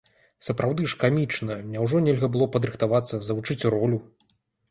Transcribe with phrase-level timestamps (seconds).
[0.45, 4.01] Сапраўды ж, камічна, няўжо нельга было падрыхтавацца, завучыць ролю?